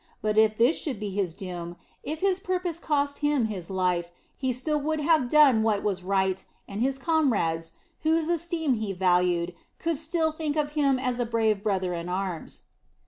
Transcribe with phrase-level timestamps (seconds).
[0.23, 4.47] But if this should be his doom, if his purpose cost him his life, he
[4.47, 9.99] would still have done what was right, and his comrades, whose esteem he valued, could
[9.99, 12.63] still think of him as a brave brother in arms.